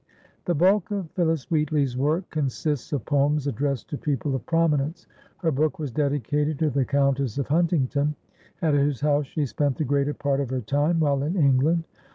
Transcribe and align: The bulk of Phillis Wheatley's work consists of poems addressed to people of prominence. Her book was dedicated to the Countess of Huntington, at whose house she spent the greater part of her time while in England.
The 0.45 0.55
bulk 0.55 0.89
of 0.89 1.11
Phillis 1.11 1.45
Wheatley's 1.51 1.95
work 1.95 2.27
consists 2.31 2.91
of 2.91 3.05
poems 3.05 3.45
addressed 3.45 3.87
to 3.89 3.99
people 3.99 4.33
of 4.33 4.43
prominence. 4.47 5.05
Her 5.37 5.51
book 5.51 5.77
was 5.77 5.91
dedicated 5.91 6.57
to 6.57 6.71
the 6.71 6.85
Countess 6.85 7.37
of 7.37 7.45
Huntington, 7.49 8.15
at 8.63 8.73
whose 8.73 9.01
house 9.01 9.27
she 9.27 9.45
spent 9.45 9.77
the 9.77 9.83
greater 9.85 10.15
part 10.15 10.39
of 10.39 10.49
her 10.49 10.61
time 10.61 11.01
while 11.01 11.21
in 11.21 11.35
England. 11.35 11.83